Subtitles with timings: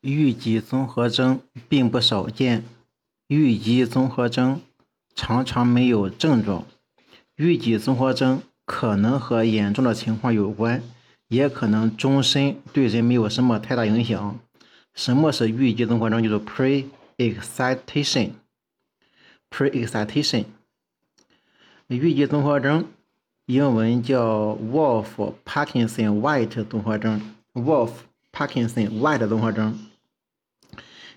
[0.00, 2.64] 预激综合征并不少见，
[3.26, 4.60] 预激综合征
[5.14, 6.64] 常常没有症状。
[7.34, 10.82] 预激综合征可能和严重的情况有关，
[11.28, 14.38] 也可能终身对人没有什么太大影响。
[14.94, 16.22] 什么是预激综合征？
[16.22, 18.30] 就是 pre-excitation。
[19.50, 20.44] pre-excitation。
[21.88, 22.86] 预激综合征
[23.46, 27.90] 英文叫 Wolf Parkinson White 综合征，Wolf。
[28.38, 29.78] Wolff-Parkinson-White 综合征。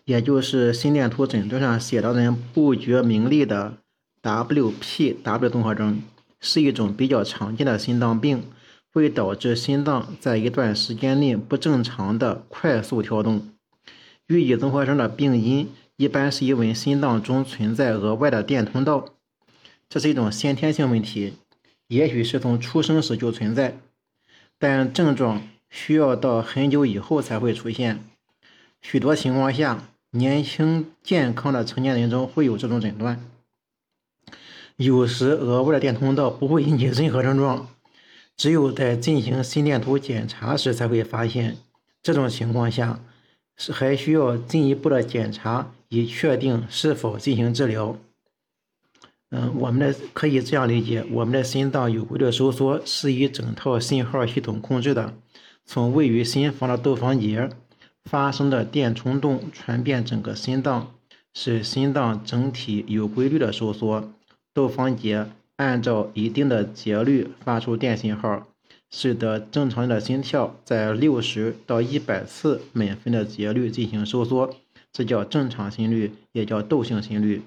[0.06, 3.78] 也就是心电图诊断上写的人不觉名利的
[4.24, 6.02] WPW 综合征，
[6.40, 8.44] 是一种比较常见的心脏病，
[8.92, 13.48] 会导致心脏在一段时间内不正常的快速跳动。
[14.28, 19.06] 预激综合征的病因一般是因为心脏中存在额外的电通道，
[19.88, 21.34] 这是一种先天性问题，
[21.88, 23.78] 也许是从出生时就存在，
[24.58, 28.04] 但症状需要到很久以后才会出现。
[28.82, 33.26] 许多情况下，年轻健康的成年人中会有这种诊断。
[34.76, 37.70] 有时额外的电通道不会引起任何症状，
[38.36, 41.58] 只有在进行心电图检查时才会发现。
[42.04, 43.00] 这种情况下
[43.56, 47.96] 是还需要进一步的检查以确定是否进行治疗。
[49.30, 55.14] 嗯，我们的可以这样理解：我们的心脏有规律收缩是以整套信号系统控制的，
[55.74, 57.50] 从位于心房的窦房结。
[58.04, 60.94] 发生的电冲动传遍整个心脏，
[61.34, 64.12] 使心脏整体有规律的收缩。
[64.54, 68.48] 窦房结按照一定的节律发出电信号，
[68.90, 74.54] 使得正常人的心跳在六十到一百次每分的节律进行收缩，
[74.92, 77.44] 这叫正常心率，也叫窦性心率。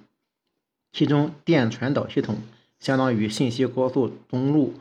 [0.95, 2.39] 其中，电传导系统
[2.81, 4.73] 相当于信息高速公路，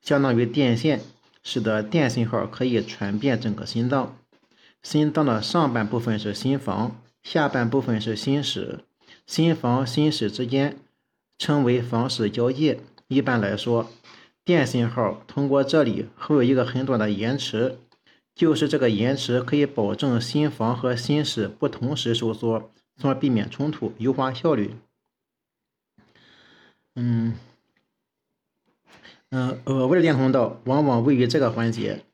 [0.00, 1.00] 相当于电线，
[1.42, 4.16] 使得电信号可以传遍整个心脏。
[4.82, 8.80] 心脏的上半部分是心房，下半部分是心室。
[9.26, 10.76] 心房、心室之间
[11.38, 12.80] 称为房室交界。
[13.06, 13.90] 一般来说，
[14.44, 17.78] 电信号通过这里会有一个很短的延迟，
[18.34, 24.74] 就是这个延迟可以保证心房和心室不同时收缩，从而避免冲突，优化效率。
[26.96, 27.34] 嗯
[29.34, 32.04] 嗯，额外的电通道往往位于这个环节。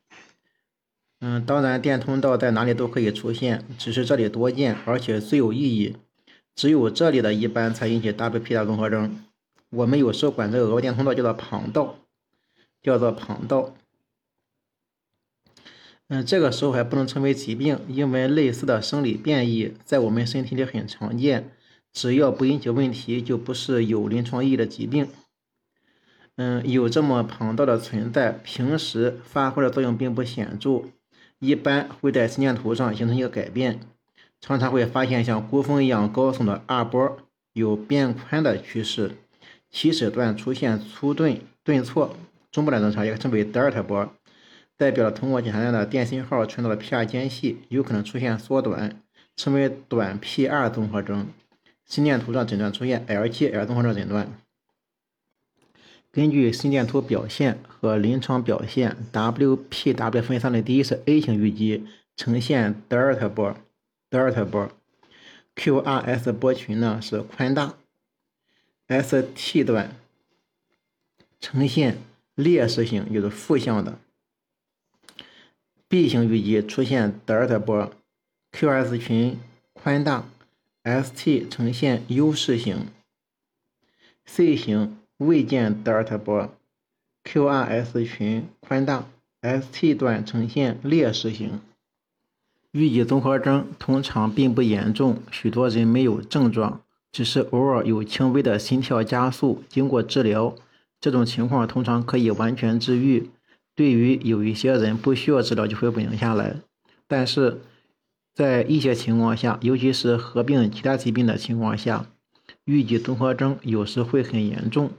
[1.20, 5.96] 嗯，当然，电通道在哪里都可以出现，只是这里多见，而且最有意义。
[6.54, 9.24] 只有这里的一般才引起 WPW 综合征。
[9.70, 11.96] 我们有时候管这个额外电通道叫做旁道，
[12.80, 13.74] 叫做旁道。
[16.06, 21.50] 嗯，这个时候还不能称为疾病，因为类似的生理变异在我们身体里很常见，
[21.92, 25.08] 只要不引起问题，就不是有临床意义的疾病。
[26.40, 30.84] 嗯，有这么庞大的存在，平时发挥的作用并不显著。
[31.40, 33.80] 一般会在心电图上形成一个改变，
[34.40, 37.18] 常常会发现像孤峰一样高耸的二波
[37.54, 39.16] 有变宽的趋势，
[39.68, 42.14] 起始段出现粗钝顿挫，
[42.52, 44.08] 中部段增长也称为德尔塔波，
[44.76, 49.02] 代表了通过检查站的电信号传导的 PR 间隙有可能出现缩短，
[49.34, 51.26] 称为短 PR 综合征。
[51.84, 54.30] 心电图上诊断出现 LGL 综合征诊断。
[56.10, 61.86] 根据心电图表现和临床表现，WPW 分三类，第一是 A 型预激，
[62.16, 63.54] 呈现德尔塔波，
[64.08, 64.70] 德尔塔波
[65.54, 67.74] ，QRS 波群呢是宽大
[68.88, 69.94] ，ST 段
[71.38, 71.98] 呈现
[72.34, 73.98] 劣势型，就是负向的。
[75.88, 77.92] B 型预激出现德尔塔波
[78.52, 79.38] ，QRS 群
[79.74, 80.26] 宽大
[80.84, 82.86] ，ST 呈现优势型。
[84.24, 84.97] C 型。
[85.18, 86.48] 未见德尔塔波
[87.24, 89.08] ，QRS 群宽大
[89.42, 91.58] ，ST 段呈现裂式型。
[92.70, 99.64] 预激综合征通常并不严重，许多人没有症状，只是偶尔有轻微的心跳加速。
[99.68, 100.54] 经过治疗，
[101.00, 103.28] 这种情况通常可以完全治愈。
[103.74, 106.56] 对于有一些人不需要治疗就会稳定下来，
[107.08, 107.60] 但是
[108.32, 112.06] 在一些情况下，尤其是合并其他疾病的情况下，
[112.64, 114.92] 预激综合征有时会很严重。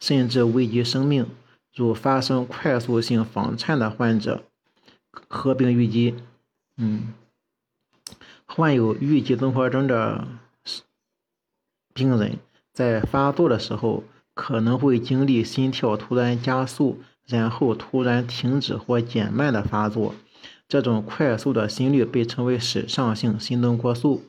[0.00, 1.26] 甚至危及生命，
[1.74, 4.44] 如发生快速性房颤的患者，
[5.28, 6.14] 合并预激，
[6.76, 7.14] 嗯，
[8.44, 10.26] 患有预激综合征的
[11.94, 12.38] 病人，
[12.72, 14.04] 在发作的时候
[14.34, 20.14] 可能会经历心跳突然加速，然后突然停止或减慢的发作。
[20.68, 24.24] 这种快速的心率被称为室上性心动过速。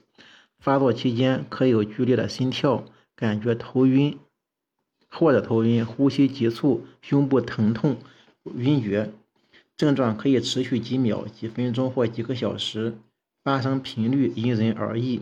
[0.59, 2.83] 发作期间可有剧烈的心跳，
[3.15, 4.17] 感觉头晕。
[5.17, 7.97] 或者头晕、呼吸急促、胸部疼痛、
[8.55, 9.11] 晕厥，
[9.75, 12.97] 症状可以持续几秒、几分钟或几个小时。
[13.43, 15.21] 发生频率因人而异，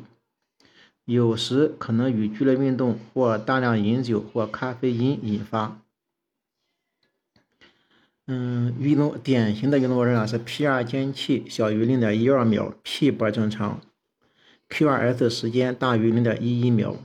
[1.06, 5.80] 有时可能与剧烈运动或大量饮酒或咖啡因引发。
[8.26, 13.80] 嗯，运动典型的运动过程啊是 P-R 间期小于0.12秒，P 波正常
[14.70, 16.96] ，Q-R-S 时间大于0.11秒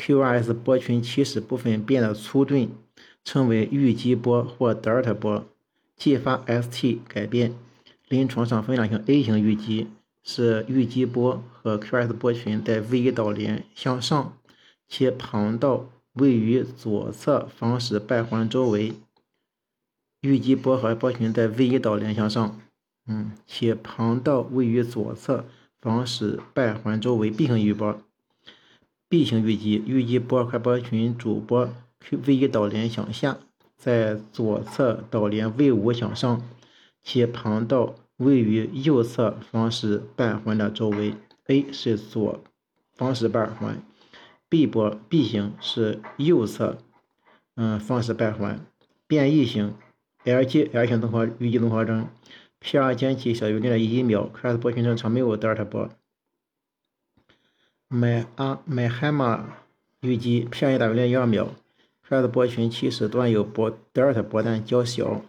[0.00, 2.68] QRS 波群起始部分变得粗钝，
[3.22, 5.44] 称为预激波或德尔塔波，
[5.94, 7.52] 继发 ST 改变。
[8.08, 9.88] 临床上分两型，A 型预激
[10.22, 14.38] 是预激波和 QRS 波群在 V1 导联向上，
[14.88, 18.94] 其旁道位于左侧房室败环周围。
[20.22, 22.58] 预激波和波群在 V1 导联向上，
[23.06, 25.44] 嗯，其旁道位于左侧
[25.78, 27.30] 房室败环周围。
[27.30, 28.02] B 型预波
[29.10, 31.68] ，B 型预激，预激波快波群主波
[31.98, 33.38] ，Q V1 导联向下，
[33.76, 36.40] 在左侧导联 V5 向上，
[37.02, 41.14] 其旁道位于右侧房室半环的周围。
[41.48, 42.44] A 是左
[42.94, 43.82] 房室半环
[44.48, 46.78] ，B 波 B 型是右侧，
[47.56, 48.64] 嗯，房室半环，
[49.08, 49.74] 变异型。
[50.24, 52.06] LgL 型综合预激综合征
[52.62, 55.90] ，PR 间期小于0.11秒，Q2S 波群正常，没有德尔塔波。
[57.92, 59.56] 麦阿麦海马
[60.00, 61.48] 预激 P2 大于0.12秒
[62.08, 65.22] ，Q2S 波群起始段有波德尔塔波段较小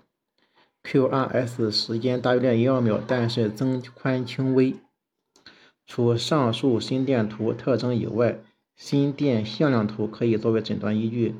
[0.84, 4.75] ，QRS 时间大于0.12秒，但是增宽轻微。
[5.88, 8.38] 除上述心电图特征以外，
[8.75, 11.34] 心电向量图可以作为诊断依据。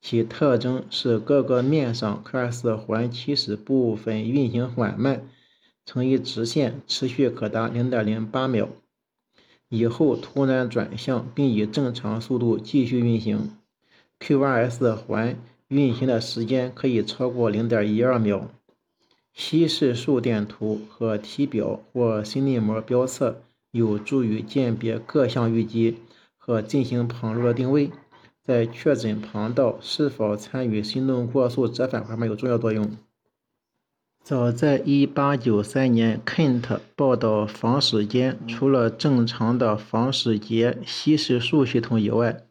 [0.00, 5.28] 其特征是各个面上 QRS 环起始部分运行缓慢，
[5.84, 8.68] 呈一直线，持续可达0.08秒，
[9.68, 13.50] 以后突然转向，并以正常速度继续运行。
[14.20, 15.36] QRS 环
[15.68, 18.48] 运行的时间可以超过0.12秒。
[19.34, 25.98] 稀释数电图和体表或心内膜标测有助于鉴别各项预激
[26.36, 27.90] 和进行旁路的定位。
[28.42, 32.96] 在确诊旁道是否参与心动过速折返方面有重要作用。
[34.28, 42.42] 早在1893年，Kent 报道房室间除了正常的房室节稀释数系统以外，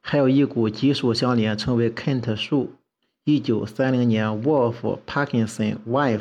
[0.00, 2.70] 还有一股激素相连，称为 Kent 数。
[3.26, 6.20] 1930年，Wolf、Parkinson、Wife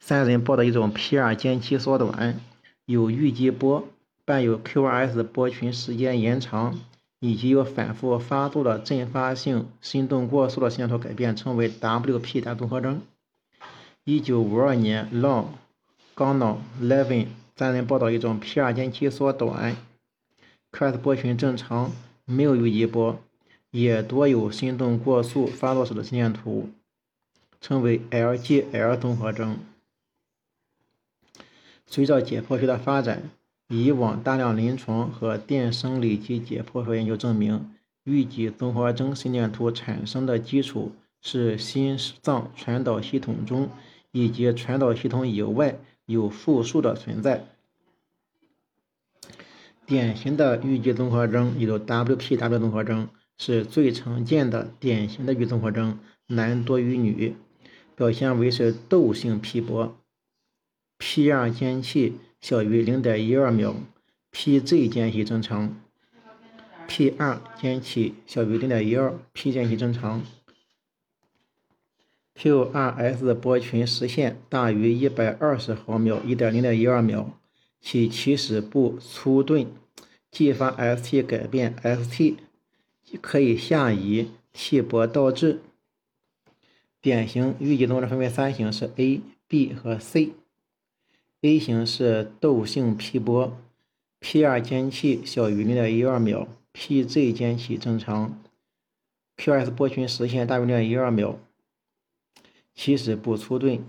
[0.00, 2.40] 三人报道一种 PR 间期缩短，
[2.86, 3.86] 有预激波，
[4.24, 6.76] 伴有 QRS 波群时间延长。
[7.20, 13.00] 以及有反复发作的阵发性心动过速的线条改变，称为 WP 单综合征。
[14.10, 15.48] 一九五二年，Long、
[16.16, 19.76] Gano、Levin 三人报道一种 P2 间期缩短
[20.72, 21.92] ，Q2S 波群正常，
[22.24, 23.18] 没有预激波，
[23.70, 26.70] 也多有心动过速发作时的心电图，
[27.60, 29.58] 称为 LGL 综合征。
[31.86, 33.24] 随着解剖学的发展。
[33.68, 37.70] 以往大量临床和电生理及解剖学研究证明，
[38.04, 43.68] 预激综合征心电图产生的基础是心脏传导系统中
[44.12, 47.46] 以及传导系统以外有复数的存在。
[49.86, 57.36] 典型的预激综合征，也就 WPW 综合征，是最常见的典型的预综合征，男多于女，
[57.96, 59.96] 表现为是窦性 P 波
[60.98, 62.18] ，P2 间期。
[62.40, 63.74] 小于0.12秒
[64.30, 65.74] ，PZ 间隙正常
[66.86, 70.22] ；P2 间期小于 0.12，P 间隙正常
[72.40, 77.32] QRS 波群实现大于120毫秒，1.0.12秒，
[77.80, 79.66] 其起始部粗钝，
[80.30, 82.36] 继发 ST 改变，ST
[83.20, 85.60] 可以下移 T 波倒置。
[87.00, 90.34] 典型预激动作分为三型，是 A、B 和 C。
[91.40, 93.56] A 型是窦性 P 波
[94.20, 98.40] ，P2 间期小于0.12秒，PZ 间期正常
[99.36, 101.38] ，QS 波群实现大于0.12秒，
[102.78, 103.84] 起始部粗钝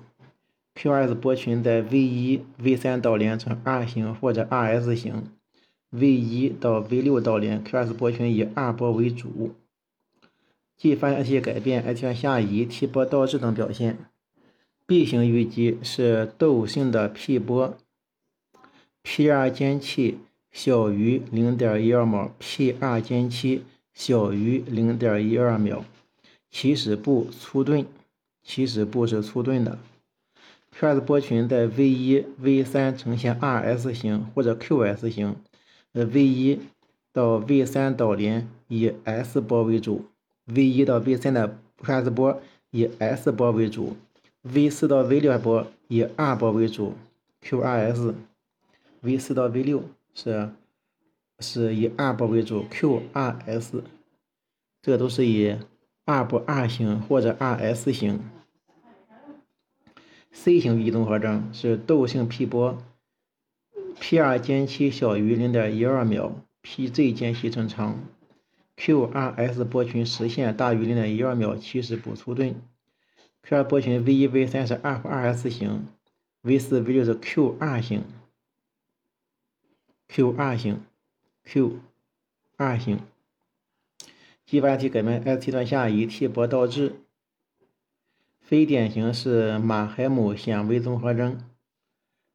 [0.74, 5.29] ，QS 波群在 V1、V3 导联呈 R 型或者 RS 型
[5.93, 9.51] ，V1 到 V6 导联 QS 波群以 R 波为主，
[10.75, 14.00] 继发现 ST 改变、ST 下移、T 波倒置等表现。
[14.88, 17.77] B 型预激是窦性的 P 波
[19.03, 20.17] ，P2 间期
[20.51, 23.62] 小于0.12秒，P2 间期
[23.93, 25.86] 小于0.12秒，
[26.50, 27.86] 起始部粗钝，
[28.49, 29.77] 起始部是粗钝的。
[30.71, 35.35] Q-S 波群在 V1、V3 呈现 RS 型或者 QS 型，
[35.93, 36.57] 呃，V1
[37.13, 40.05] 到 V3 导联以 S 波为主
[40.47, 42.41] ，V1 到 V3 的 Q-S 波
[42.71, 43.95] 以 S 波为主。
[44.41, 46.95] V 四到 V 六波以 R 波为主
[47.43, 48.15] ，QRS
[49.01, 49.83] V 四到 V 六
[50.15, 50.49] 是
[51.37, 53.81] 是以 R 波为主，QRS
[54.81, 55.55] 这个都是以
[56.05, 58.19] R 波 R 型或者 RS 型。
[60.31, 62.81] C 型预期综合征是窦性 P 波
[64.00, 66.31] ，P2 间期小于零点一二秒
[66.63, 68.00] ，PZ 间隙正常
[68.77, 72.55] ，QRS 波群实现大于零点一二秒，其实不粗钝。
[73.43, 75.88] Q2 波群 V 一、V 三是二或 2S 型
[76.43, 78.03] ，V 四、V 六是 Q2 型
[80.09, 80.81] ，Q2 型
[81.45, 83.00] ，Q2 型。
[84.45, 87.01] 激发体改变 ST 段下移 T 波倒置。
[88.49, 91.39] 非典型是马海姆显微综合征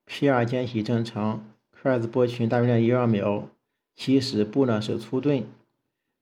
[0.06, 1.44] ，P2 间隙正常
[1.83, 3.47] ，QRS 波群大于零点一二秒，
[3.97, 5.42] 其实部呢是粗钝。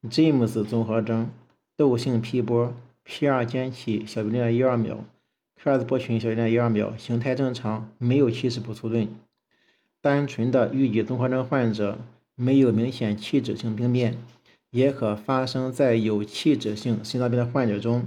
[0.09, 1.31] James 综合征
[1.77, 2.73] 窦性劈波
[3.07, 5.05] ，P2 间隙小于零点一二秒
[5.63, 9.07] ，QRS 波群小于零点一二秒，形态正常，没有起始部粗钝。
[10.01, 11.99] 单纯的预期综合征患者
[12.35, 14.17] 没有明显器质性病变，
[14.71, 18.07] 也可发生在有器质性心脏病的患者中。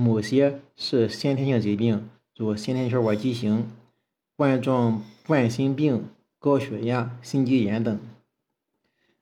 [0.00, 3.68] 某些是先天性疾病，如先天血管畸形、
[4.34, 6.06] 冠状冠心病、
[6.38, 8.00] 高血压、心肌炎等。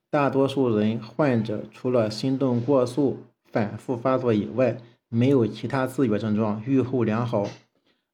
[0.09, 3.17] 大多数人患者除了心动过速、
[3.51, 4.77] 反复发作以外，
[5.09, 7.47] 没有其他自觉症状，预后良好。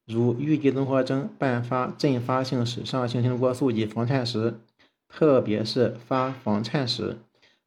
[0.07, 4.55] 如预期综合征伴发阵发性室上性心动过速及房颤时，
[5.07, 7.17] 特别是发房颤时，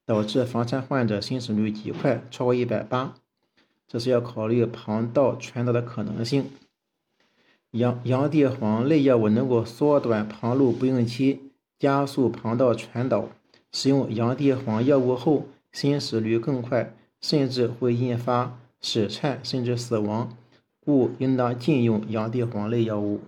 [0.04, 3.14] 导致房颤患者心室率极快，超过一百八。
[3.88, 6.50] 这是要考虑旁道传导的可能性。
[7.72, 13.28] 洋洋地黄类药物能够缩短旁路不应期，加速旁道传导。
[13.72, 20.34] 使用洋地黄药物后，心室率更快，甚至会引发室颤甚至死亡，
[20.80, 23.20] 故应当禁用洋地黄类药物。